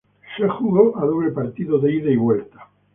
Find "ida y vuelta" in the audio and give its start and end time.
1.87-2.67